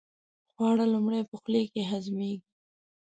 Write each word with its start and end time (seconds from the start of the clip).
خواړه 0.53 0.85
لومړی 0.93 1.21
په 1.29 1.35
خولې 1.41 1.63
کې 1.73 1.81
هضمېږي. 1.91 2.39